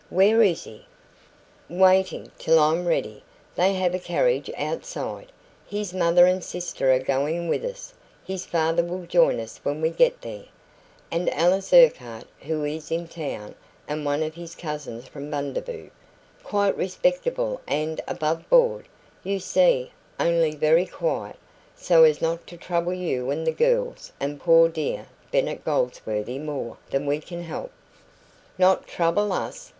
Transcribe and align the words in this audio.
"Where 0.09 0.41
is 0.41 0.63
he?" 0.63 0.83
"Waiting 1.69 2.31
till 2.39 2.57
I'm 2.57 2.87
ready. 2.87 3.21
They 3.55 3.75
have 3.75 3.93
a 3.93 3.99
carriage 3.99 4.49
outside. 4.57 5.31
His 5.69 5.93
mother 5.93 6.25
and 6.25 6.43
sister 6.43 6.91
are 6.91 6.97
going 6.97 7.47
with 7.47 7.63
us. 7.63 7.93
His 8.25 8.43
father 8.43 8.83
will 8.83 9.05
join 9.05 9.39
us 9.39 9.59
when 9.61 9.79
we 9.79 9.91
get 9.91 10.19
there. 10.23 10.45
And 11.11 11.31
Alice 11.31 11.71
Urquhart, 11.71 12.23
who 12.39 12.63
is 12.65 12.89
in 12.89 13.07
town, 13.09 13.53
and 13.87 14.03
one 14.03 14.23
of 14.23 14.33
his 14.33 14.55
cousins 14.55 15.07
from 15.07 15.29
Bundaboo 15.29 15.91
quite 16.43 16.75
respectable 16.75 17.61
and 17.67 18.01
above 18.07 18.49
board, 18.49 18.87
you 19.23 19.37
see, 19.39 19.91
only 20.19 20.55
very 20.55 20.87
quiet, 20.87 21.35
so 21.75 22.05
as 22.05 22.23
not 22.23 22.47
to 22.47 22.57
trouble 22.57 22.93
you 22.95 23.29
and 23.29 23.45
the 23.45 23.51
girls 23.51 24.11
and 24.19 24.39
poor 24.41 24.67
dear 24.67 25.05
Bennet 25.29 25.63
Goldsworthy 25.63 26.39
more 26.39 26.77
than 26.89 27.05
we 27.05 27.19
can 27.19 27.43
help" 27.43 27.71
"Not 28.57 28.87
trouble 28.87 29.31
us!" 29.31 29.69